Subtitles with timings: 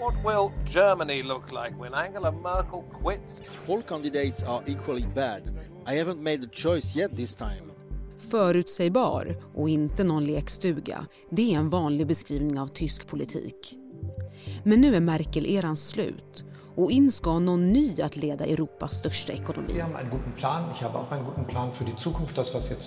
[0.00, 3.42] What will Germany look like when Angela Merkel quits?
[3.68, 5.42] All candidates are equally bad.
[5.86, 7.62] I haven't made a choice yet this time.
[8.30, 11.06] Förutsägbar och inte någon lekstuga.
[11.30, 13.76] Det är en vanlig beskrivning av tysk politik.
[14.64, 16.44] Men nu är Merkel-eran slut
[16.76, 19.72] och in ska någon ny att leda Europas största ekonomi.
[19.72, 20.64] Wir haben einen guten Plan.
[20.74, 21.70] Ich habe auch einen guten Plan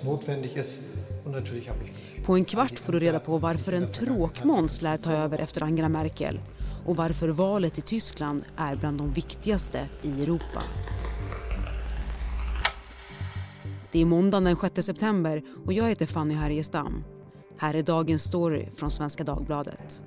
[0.04, 0.80] notwendig ist.
[1.25, 4.98] Und natürlich habe ich På en kvart får du reda på varför en tråkmåns lär
[4.98, 6.39] ta över efter Angela Merkel
[6.86, 10.64] och varför valet i Tyskland är bland de viktigaste i Europa.
[13.91, 17.04] Det är måndagen den 6 september och jag heter Fanny Härgestam.
[17.57, 20.04] Här är dagens story från Svenska Dagbladet.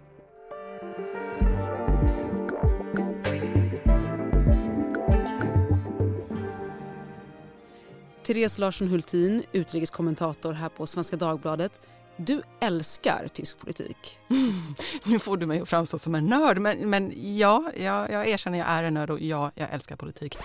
[8.26, 11.80] Therese Larsson Hultin, utrikeskommentator här på Svenska Dagbladet.
[12.16, 14.18] Du älskar tysk politik.
[15.04, 18.58] Nu får du mig att framstå som en nörd, men, men ja, jag, jag erkänner
[18.58, 20.38] jag är en nörd och ja, jag älskar politik.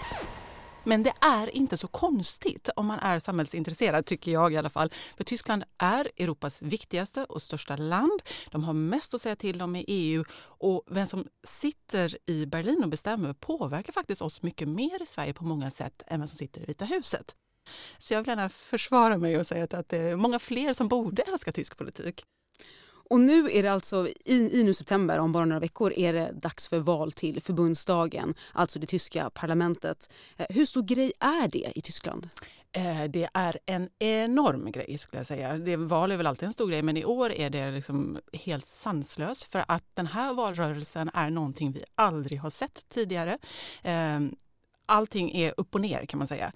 [0.83, 4.91] Men det är inte så konstigt om man är samhällsintresserad, tycker jag i alla fall.
[5.17, 8.21] För Tyskland är Europas viktigaste och största land.
[8.51, 12.83] De har mest att säga till om i EU och vem som sitter i Berlin
[12.83, 16.37] och bestämmer påverkar faktiskt oss mycket mer i Sverige på många sätt än vem som
[16.37, 17.35] sitter i Vita huset.
[17.99, 21.21] Så jag vill gärna försvara mig och säga att det är många fler som borde
[21.21, 22.25] älska tysk politik.
[23.11, 26.31] Och nu är det alltså i, i nu september, om bara några veckor, är det
[26.31, 30.13] dags för val till förbundsdagen, alltså det tyska parlamentet.
[30.37, 32.29] Eh, hur stor grej är det i Tyskland?
[32.71, 35.57] Eh, Det är en enorm grej skulle jag säga.
[35.57, 38.65] Det val är väl alltid en stor grej men i år är det liksom helt
[38.65, 43.37] sanslöst för att den här valrörelsen är någonting vi aldrig har sett tidigare.
[43.83, 44.19] Eh,
[44.85, 46.51] Allting är upp och ner kan man säga.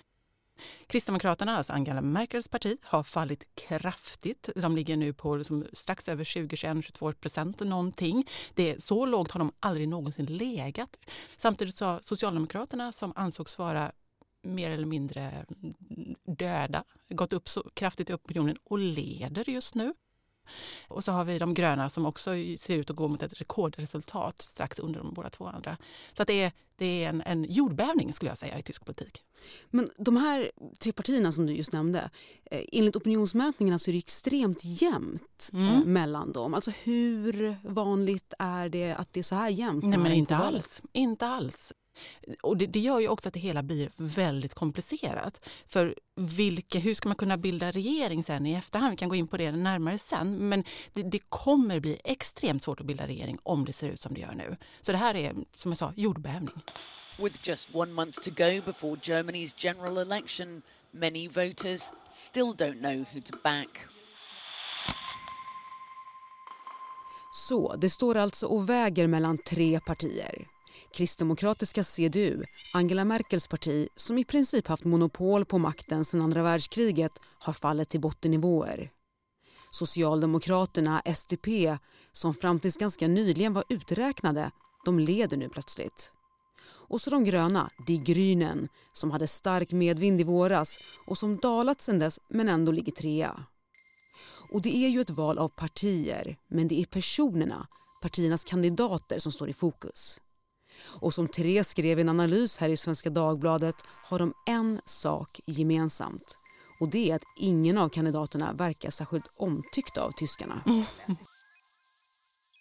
[0.88, 4.50] Kristdemokraterna, alltså Angela Merkels parti, har fallit kraftigt.
[4.56, 8.28] De ligger nu på liksom strax över 20-22 procent någonting.
[8.54, 10.98] Det är, så lågt har de aldrig någonsin legat.
[11.38, 13.92] Samtidigt så har Socialdemokraterna som ansågs vara
[14.44, 15.46] mer eller mindre
[16.38, 19.94] döda, gått upp så kraftigt i opinionen och leder just nu.
[20.88, 22.30] Och så har vi de gröna som också
[22.60, 25.78] ser ut att gå mot ett rekordresultat strax under de båda två andra.
[26.14, 29.24] Så det är, det är en, en jordbävning skulle jag säga i tysk politik.
[29.70, 32.10] Men de här tre partierna som du just nämnde,
[32.52, 35.94] eh, enligt opinionsmätningarna så är det extremt jämnt eh, Mm.
[35.94, 36.54] mellan dem.
[36.54, 39.84] Alltså hur vanligt är det att det är så här jämnt?
[39.86, 40.82] Nej, men inte alls.
[40.94, 41.74] Inte alls.
[42.42, 45.50] Och det, det gör ju också att det hela blir väldigt komplicerat.
[45.68, 48.92] För vilka, hur ska man kunna bilda regering sen i efterhand?
[48.92, 50.50] Vi kan gå in på det närmare sen.
[50.50, 50.64] Men
[50.94, 54.20] det, det kommer bli extremt svårt att bilda regering om det ser ut som det
[54.20, 54.58] gör nu.
[54.82, 56.56] Så det här är, som jag sa, jordbävning.
[57.18, 60.62] With just one month to go before Germany's general election,
[60.92, 63.88] many voters still don't know who to back.
[67.36, 70.48] Så det står alltså och väger mellan tre partier.
[70.96, 77.12] Kristdemokratiska CDU, Angela Merkels parti som i princip haft monopol på makten sedan andra världskriget,
[77.40, 78.92] har fallit till bottennivåer.
[79.72, 81.78] Socialdemokraterna, SDP,
[82.12, 84.52] som fram tills ganska nyligen var uträknade,
[84.86, 86.14] de leder nu plötsligt.
[86.66, 91.82] Och så de gröna, Die Grünen, som hade stark medvind i våras och som dalat
[91.82, 93.46] sedan dess men ändå ligger trea.
[94.52, 97.68] Och det är ju ett val av partier, men det är personerna,
[98.02, 100.22] partiernas kandidater som står i fokus.
[100.84, 105.40] Och som Therese skrev i en analys här i Svenska Dagbladet har de en sak
[105.46, 106.40] gemensamt.
[106.80, 110.62] Och det är att ingen av kandidaterna verkar särskilt omtyckt av tyskarna.
[110.66, 110.84] Mm.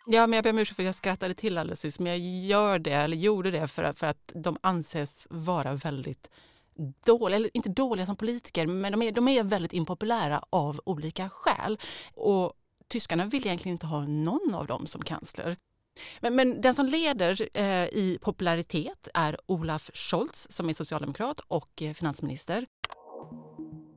[0.07, 2.19] Ja, men jag ber om ursäkt för att jag skrattade till alldeles nyss, men jag
[2.47, 6.31] gör det, eller gjorde det för, att- för att de anses vara väldigt
[7.07, 11.31] dåliga, eller inte dåliga som politiker, men de är, de är väldigt impopulära av olika
[11.31, 11.79] skäl.
[12.15, 12.53] Och
[12.89, 15.57] tyskarna vill egentligen inte ha någon av dem som kansler.
[16.21, 21.83] Men, men den som leder eh, i popularitet är Olaf Scholz som är socialdemokrat och
[21.83, 22.67] eh, finansminister.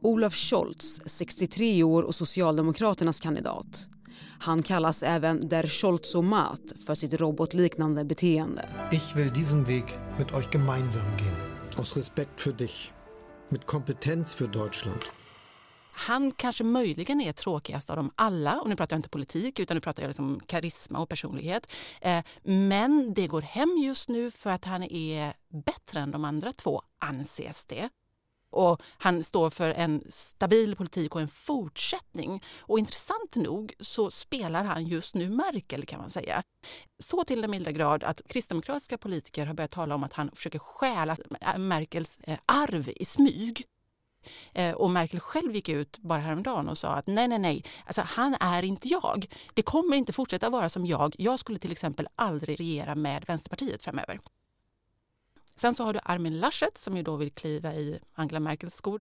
[0.03, 3.87] Olaf Scholz, 63 år och Socialdemokraternas kandidat.
[4.39, 8.69] Han kallas även der Scholzomat för sitt robotliknande beteende.
[8.91, 9.85] Ich will diesen Weg
[10.19, 11.35] mit euch gemeinsam gehen.
[11.77, 12.93] Aus Respekt für dich.
[13.49, 15.16] Mit Kompetenz für Deutschland.
[15.99, 18.59] Han kanske möjligen är tråkigast av dem alla.
[18.61, 21.71] Och nu pratar jag inte politik, utan nu pratar jag liksom karisma och personlighet.
[22.01, 25.33] Eh, men det går hem just nu för att han är
[25.65, 27.89] bättre än de andra två, anses det.
[28.49, 32.43] Och han står för en stabil politik och en fortsättning.
[32.59, 36.43] Och intressant nog så spelar han just nu Merkel kan man säga.
[36.99, 40.59] Så till den milda grad att kristdemokratiska politiker har börjat tala om att han försöker
[40.59, 41.17] stjäla
[41.57, 43.65] Merkels eh, arv i smyg.
[44.53, 48.01] Eh, och Merkel själv gick ut bara häromdagen och sa att nej, nej, nej, alltså,
[48.05, 49.25] han är inte jag.
[49.53, 51.15] Det kommer inte fortsätta vara som jag.
[51.17, 54.19] Jag skulle till exempel aldrig regera med Vänsterpartiet framöver.
[55.55, 58.99] Sen så har du Armin Laschet som ju då vill kliva i Angela Merkels skor.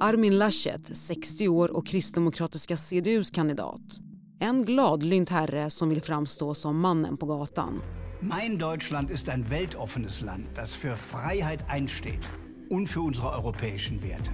[0.00, 4.00] Armin Laschet, 60 år och kristdemokratiska CDUs kandidat.
[4.40, 7.82] En gladlynt herre som vill framstå som mannen på gatan.
[8.20, 12.41] Mein Deutschland ist ein weltoffenes Land, das für Freiheit einsteht
[12.72, 14.32] und für unsere europäischen Werte.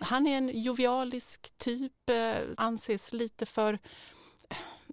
[0.00, 3.78] Han är en jovialisk typ, eh, anses lite för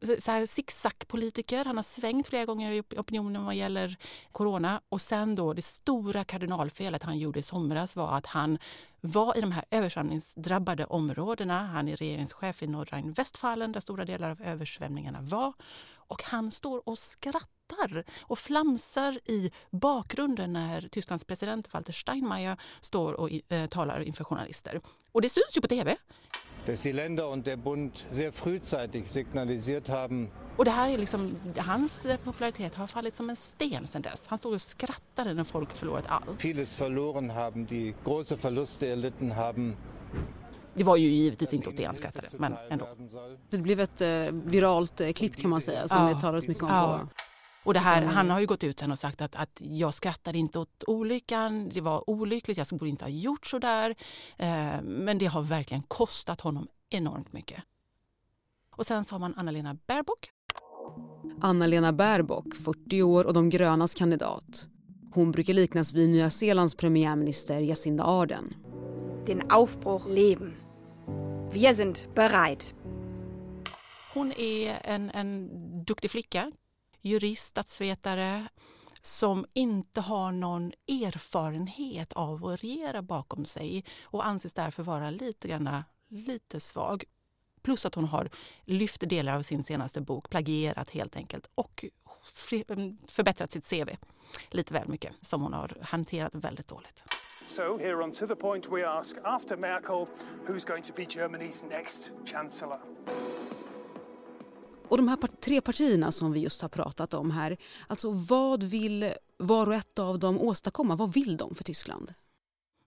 [0.02, 1.66] eh, så här zigzag-politiker.
[1.66, 3.98] Han har svängt flera gånger i opinionen vad gäller
[4.32, 4.82] corona.
[4.90, 8.58] Och sen då det stora kardinalfelet han gjorde i somras var att han
[9.02, 11.60] var i de här översvämningsdrabbade områdena.
[11.60, 15.54] Han är regeringschef i Nordrhein-Westfalen där stora delar av översvämningarna var.
[15.96, 17.61] Och han står och skrattar
[18.22, 24.82] och flamsar i bakgrunden när Tysklands president Walter Steinmeier står och eh, talar inför journalister.
[25.12, 25.96] Och det syns ju på tv
[26.66, 30.30] dass die Länder und der Bund sehr frühzeitig signalisiert haben.
[30.58, 34.28] Och det här är liksom, hans popularitet har fallit som en sten sedan dess.
[34.28, 36.46] Han stod och skrattade när folk förlorat allt.
[36.46, 39.76] Vieles verloren haben, die große Verluste erlitten haben.
[40.74, 42.88] Det var ju givetvis inte åt det han skrattade, men ändå.
[43.50, 46.14] Det blev ett eh, viralt eh, klipp kan man säga som ja.
[46.14, 46.70] det talades mycket om.
[46.70, 47.00] Ja.
[47.16, 47.21] På.
[47.64, 50.60] Och det här, han har ju gått ut och sagt att, att jag skrattade inte
[50.60, 53.96] åt olyckan, det var olyckligt, jag borde inte ha gjort så där.
[54.38, 57.64] Eh, men det har verkligen kostat honom enormt mycket.
[58.76, 60.30] Och sen så har man Anna-Lena Baerbock.
[61.42, 64.70] Anna-Lena Baerbock, 40 år och de grönas kandidat.
[65.14, 68.54] Hon brukar liknas vid Nya Zeelands premiärminister Jacinda Ardern.
[69.26, 70.56] Den Aufbruch leben.
[71.52, 72.74] Wir sind bereit.
[74.14, 75.50] Hon är en, en
[75.84, 76.52] duktig flicka,
[77.02, 78.48] jurist, statsvetare
[79.02, 85.48] som inte har någon erfarenhet av att regera bakom sig och anses därför vara lite,
[85.48, 87.04] grann, lite svag.
[87.62, 88.30] Plus att hon har
[88.66, 91.86] lyft delar av sin senaste bok, plagierat helt enkelt och
[92.68, 93.90] mm, förbättrat sitt CV
[94.50, 97.04] lite väl mycket som hon har hanterat väldigt dåligt.
[97.46, 100.08] So here on To the Point we ask after Merkel
[100.48, 102.80] who's going to be Germany's next chancellor?
[104.92, 107.58] Och de här tre partierna som vi just har pratat om här,
[107.88, 110.96] alltså vad vill var och ett av dem åstadkomma?
[110.96, 112.14] Vad vill de för Tyskland?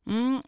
[0.06, 0.42] Mm.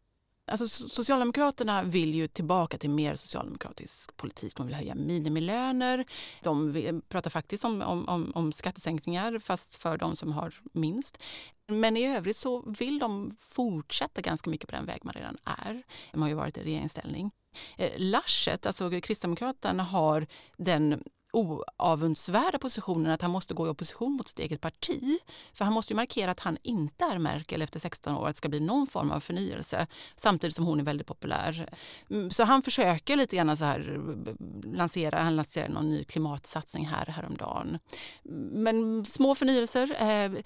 [0.51, 4.57] Alltså, Socialdemokraterna vill ju tillbaka till mer socialdemokratisk politik.
[4.57, 6.05] De vill höja minimilöner.
[6.43, 11.19] De vill, pratar faktiskt om, om, om, skattesänkningar, fast för de som har minst.
[11.67, 15.83] Men i övrigt så vill de fortsätta ganska mycket på den väg man redan är.
[16.13, 17.31] De har ju varit i regeringsställning.
[17.77, 20.27] Eh, Laschet, alltså Kristdemokraterna, har
[20.57, 21.03] den
[21.37, 25.19] oavundsvärda positionen att han måste gå i opposition mot sitt eget parti.
[25.55, 28.39] För han måste ju markera att han inte är Merkel efter 16 år, att det
[28.39, 29.87] ska bli någon form av förnyelse
[30.17, 31.69] samtidigt som hon är väldigt populär.
[32.11, 34.35] Mm, så han försöker lite grann så här eh,
[34.77, 37.79] lansera, han lanserar någon ny klimatsatsning här häromdagen.
[38.29, 39.97] Mm, men små förnyelser.
[40.01, 40.43] Eh,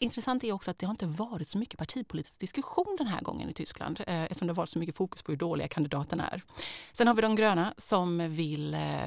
[0.00, 3.50] Intressant är också att det har inte varit så mycket partipolitisk diskussion den här gången
[3.50, 6.42] i Tyskland eh, eftersom det har varit så mycket fokus på hur dåliga kandidaterna är.
[6.92, 9.04] Sen har vi de gröna som vill eh,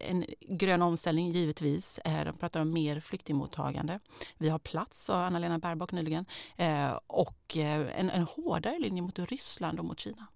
[0.00, 1.98] en grön omställning givetvis.
[1.98, 4.00] Eh, de pratar om mer flyktingmottagande.
[4.38, 6.26] Vi har plats, sa Anna-Lena Baerbock nyligen.
[6.56, 10.26] Eh, och eh, en, en hårdare linje mot Ryssland och mot Kina.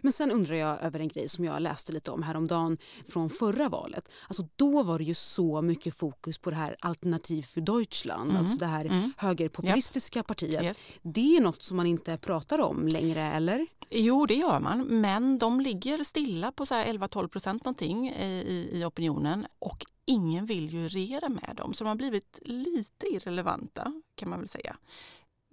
[0.00, 2.78] Men sen undrar jag över en grej som jag läste lite om häromdagen
[3.08, 4.08] från förra valet.
[4.28, 8.42] Alltså då var det ju så mycket fokus på det här Alternativ för Deutschland, mm.
[8.42, 9.12] alltså det här mm.
[9.16, 10.26] högerpopulistiska yep.
[10.26, 10.62] partiet.
[10.62, 10.98] Yes.
[11.02, 13.66] Det är något som man inte pratar om längre, eller?
[13.90, 19.46] Jo, det gör man, men de ligger stilla på 11-12 procent någonting i, i opinionen
[19.58, 24.38] och ingen vill ju regera med dem, så de har blivit lite irrelevanta kan man
[24.38, 24.76] väl säga.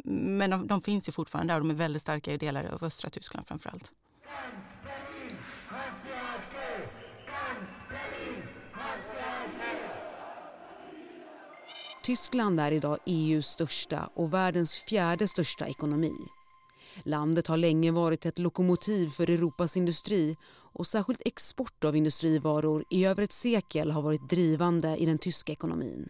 [0.03, 2.83] Men de, de finns ju fortfarande där och de är väldigt starka i delar av
[2.83, 3.47] östra Tyskland
[8.73, 9.61] framför allt.
[12.03, 16.15] Tyskland är idag EUs största och världens fjärde största ekonomi.
[17.03, 20.38] Landet har länge varit ett lokomotiv för Europas industri
[20.73, 25.51] och särskilt export av industrivaror i över ett sekel har varit drivande i den tyska
[25.51, 26.09] ekonomin.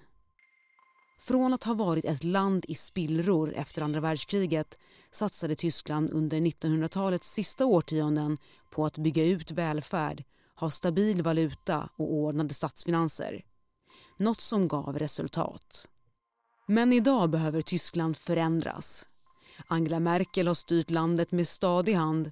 [1.22, 4.78] Från att ha varit ett land i spillror efter andra världskriget
[5.12, 8.38] satsade Tyskland under 1900-talets sista årtionden
[8.70, 10.24] på att bygga ut välfärd,
[10.56, 13.46] ha stabil valuta och ordnade statsfinanser.
[14.18, 15.88] Något som gav resultat.
[16.68, 19.08] Men idag behöver Tyskland förändras.
[19.68, 22.32] Angela Merkel har styrt landet med stadig hand.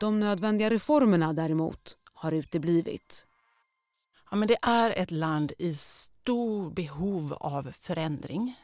[0.00, 3.26] De nödvändiga reformerna däremot har uteblivit.
[4.30, 5.76] Ja, men det är ett land i
[6.22, 8.54] Stort behov av förändring.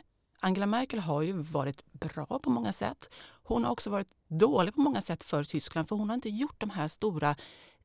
[0.41, 3.11] Angela Merkel har ju varit bra på många sätt.
[3.43, 6.61] Hon har också varit dålig på många sätt för Tyskland för hon har inte gjort
[6.61, 7.37] de här stora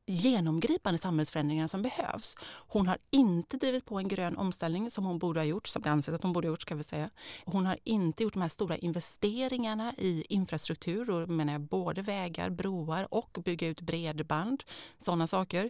[0.05, 2.35] genomgripande samhällsförändringarna som behövs.
[2.67, 5.91] Hon har inte drivit på en grön omställning som hon borde ha gjort, som det
[5.91, 6.61] anses att hon borde ha gjort.
[6.61, 7.09] Ska vi säga.
[7.45, 12.49] Hon har inte gjort de här stora investeringarna i infrastruktur, och menar jag både vägar,
[12.49, 14.63] broar och bygga ut bredband,
[14.97, 15.69] sådana saker.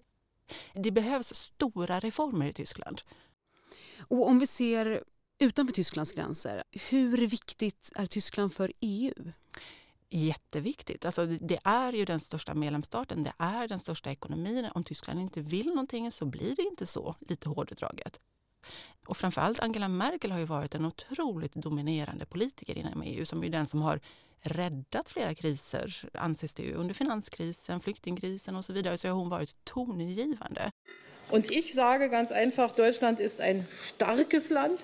[0.74, 3.01] Det behövs stora reformer i Tyskland.
[4.00, 5.03] Och om vi ser
[5.39, 9.13] utanför Tysklands gränser, hur viktigt är Tyskland för EU?
[10.13, 11.05] jätteviktigt.
[11.05, 14.69] Alltså det är ju den största medlemsstaten, det är den största ekonomin.
[14.75, 18.19] Om Tyskland inte vill någonting så blir det inte så, lite hårdraget.
[19.05, 23.50] Och framförallt Angela Merkel har ju varit en otroligt dominerande politiker inom EU som är
[23.50, 24.00] den som har
[24.41, 26.73] räddat flera kriser, anses det ju.
[26.73, 30.71] Under finanskrisen, flyktingkrisen och så vidare så har hon varit tongivande.
[31.29, 33.63] Och jag säger ganz einfach, Deutschland är ett
[33.95, 34.79] starkt land.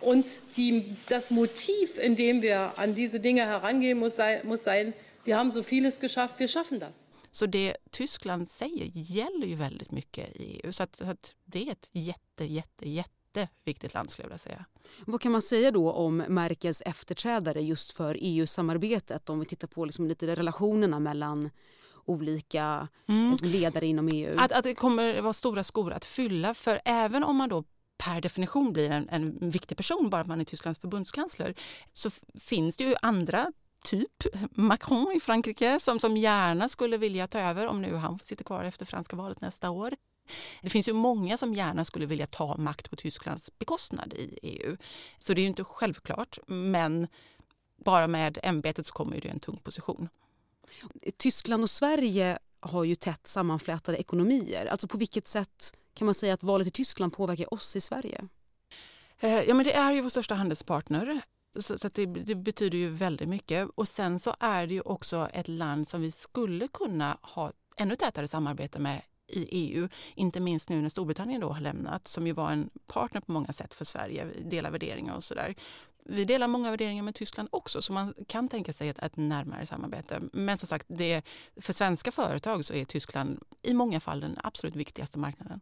[0.00, 4.94] Und die, das Motiv, in dem wir an diese Dinge herangehen, muss, sei, muss sein,
[5.24, 7.04] wir haben so vieles geschafft, wir schaffen das.
[7.30, 10.72] Så det Tyskland säger gäller ju väldigt mycket i EU.
[10.72, 14.64] Så, att, så att det är ett jätte, jätte, jätteviktigt land skulle jag vilja säga.
[15.06, 19.30] Vad kan man säga då om Merkels efterträdare just för EU-samarbetet?
[19.30, 21.50] Om vi tittar på liksom lite relationerna mellan
[22.04, 23.30] olika mm.
[23.30, 24.38] Liksom ledare inom EU.
[24.38, 26.54] Att, att det kommer vara stora skor att fylla.
[26.54, 27.64] För även om man då
[27.98, 31.54] per definition blir en, en viktig person bara man är Tysklands förbundskansler
[31.92, 33.52] så finns det ju andra
[33.84, 34.12] typ
[34.50, 38.64] Macron i Frankrike som, som gärna skulle vilja ta över om nu han sitter kvar
[38.64, 39.94] efter franska valet nästa år.
[40.62, 44.76] Det finns ju många som gärna skulle vilja ta makt på Tysklands bekostnad i EU.
[45.18, 47.08] Så det är ju inte självklart, men
[47.84, 50.08] bara med ämbetet så kommer det en tung position.
[51.16, 54.66] Tyskland och Sverige har ju tätt sammanflätade ekonomier.
[54.66, 58.28] Alltså på vilket sätt kan man säga att valet i Tyskland påverkar oss i Sverige?
[59.20, 61.20] Eh, ja, men det är ju vår största handelspartner.
[61.58, 63.68] Så, så det, det, betyder ju väldigt mycket.
[63.74, 67.96] Och sen så är det ju också ett land som vi skulle kunna ha ännu
[67.96, 69.88] tätare samarbete med i EU.
[70.14, 73.52] Inte minst nu när Storbritannien då har lämnat, som ju var en partner på många
[73.52, 75.54] sätt för Sverige, delar värderingar och sådär.
[76.04, 79.66] Vi delar många värderingar med Tyskland också, så man kan tänka sig ett, ett närmare
[79.66, 80.20] samarbete.
[80.32, 81.22] Men som sagt, det,
[81.56, 85.60] för svenska företag så är Tyskland i många fall den absolut viktigaste marknaden.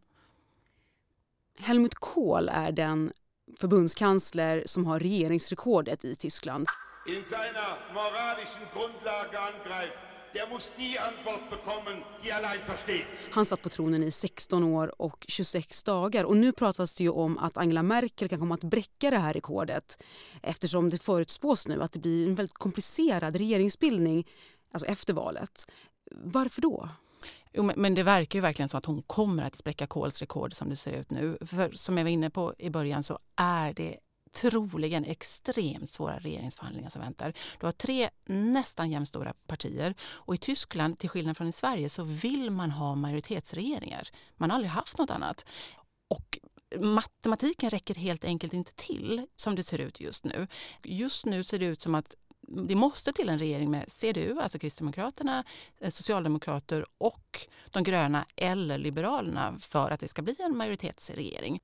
[1.59, 3.13] Helmut Kohl är den
[3.59, 6.67] förbundskansler som har regeringsrekordet i Tyskland.
[7.07, 10.18] In seiner moralischen Grundlage angreift.
[10.33, 13.05] Der muss die Antwort bekommen, die allein versteht.
[13.31, 17.09] Han satt på tronen i 16 år och 26 dagar och nu pratas det ju
[17.09, 20.03] om att Angela Merkel kan komma att bräcka det här rekordet
[20.41, 24.27] eftersom det förutspås nu att det blir en väldigt komplicerad regeringsbildning
[24.71, 25.71] alltså efter valet.
[26.11, 26.89] Varför då?
[27.53, 30.69] Jo, men det verkar ju verkligen som att hon kommer att spräcka Kohls rekord som
[30.69, 31.37] det ser ut nu.
[31.41, 33.97] För som jag var inne på i början så är det
[34.33, 37.33] troligen extremt svåra regeringsförhandlingar som väntar.
[37.59, 42.03] Du har tre nästan jämnstora partier och i Tyskland, till skillnad från i Sverige, så
[42.03, 44.09] vill man ha majoritetsregeringar.
[44.37, 45.45] Man har aldrig haft något annat.
[46.07, 46.39] Och
[46.79, 50.47] matematiken räcker helt enkelt inte till som det ser ut just nu.
[50.83, 54.59] Just nu ser det ut som att det måste till en regering med CDU, alltså
[54.59, 55.43] Kristdemokraterna,
[55.79, 61.59] eh, Socialdemokrater och de gröna eller Liberalerna för att det ska bli en majoritetsregering.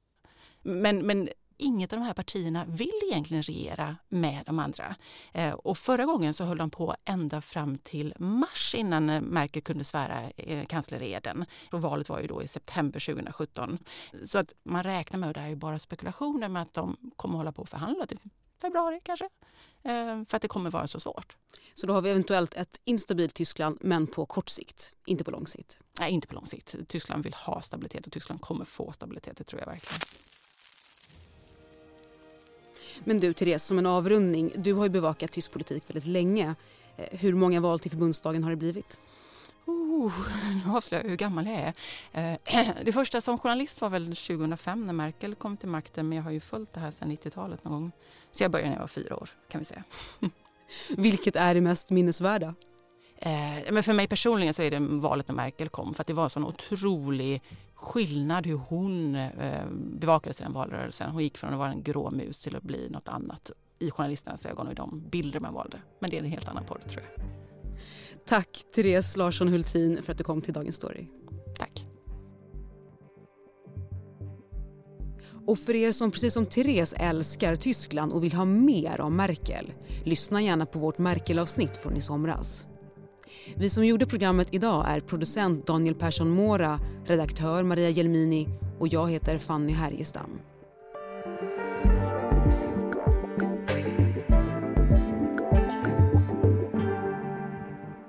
[0.62, 4.95] Men, men inget av de här partierna vill egentligen regera med de andra.
[5.33, 9.83] Eh, och förra gången så höll de på ända fram till mars innan Merkel kunde
[9.83, 11.45] svära eh, kanslereden.
[11.71, 13.77] Och valet var ju då i september 2017.
[14.24, 17.38] Så att man räknar med, och det här är bara spekulationer, med att de kommer
[17.38, 18.19] hålla på att förhandla till
[18.62, 19.25] februari kanske.
[19.83, 21.38] Eh, för att det kommer vara så svårt.
[21.74, 25.47] Så då har vi eventuellt ett instabilt Tyskland men på kort sikt, inte på lång
[25.47, 25.79] sikt?
[26.00, 26.75] Nej, inte på lång sikt.
[26.88, 30.00] Tyskland vill ha stabilitet och Tyskland kommer få stabilitet, det tror jag verkligen.
[33.03, 36.55] Men du Therese, som en avrundning, du har ju bevakat tysk politik väldigt länge.
[36.97, 38.99] Eh, hur många val till förbundsdagen har det blivit?
[39.65, 40.13] Oh,
[40.65, 41.73] nu avslöjar jag hur gammal jag
[42.11, 42.37] är.
[42.43, 46.23] Eh, det första som journalist var väl 2005 när Merkel kom till makten men jag
[46.23, 47.91] har ju följt det här sedan 90-talet någon gång.
[48.31, 49.83] Så jag började när jag var fyra år kan vi säga.
[50.89, 52.53] Vilket är det mest minnesvärda?
[53.17, 56.13] Eh, men för mig personligen så är det valet när Merkel kom för att det
[56.13, 57.41] var en sån otrolig
[57.74, 61.12] skillnad hur hon eh, bevakades i den valrörelsen.
[61.12, 64.45] Hon gick från att vara en grå mus till att bli något annat i journalisternas
[64.45, 65.77] ögon och i de bilder man valde.
[66.00, 67.25] Men det är en helt annan podd tror jag.
[68.25, 71.07] Tack Therese Larsson Hultin för att du kom till Dagens Story.
[71.60, 71.86] Tack.
[75.48, 79.74] Och för er som precis som Therese älskar Tyskland och vill ha mer om Merkel,
[80.03, 82.67] lyssna gärna på vårt Merkel-avsnitt från i somras.
[83.56, 88.48] Vi som gjorde programmet idag är producent Daniel Persson Mora, redaktör Maria Gelmini
[88.80, 90.39] och jag heter Fanny Härgestam.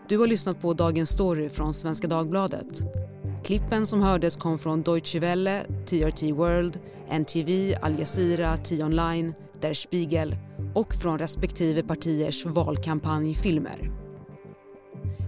[0.08, 2.82] Du har lyssnat på Dagens story från Svenska Dagbladet.
[3.44, 6.80] Klippen som hördes kom från Deutsche Welle, TRT World,
[7.10, 10.36] NTV, Al Jazeera, T-online, Der Spiegel
[10.74, 14.05] och från respektive partiers valkampanjfilmer.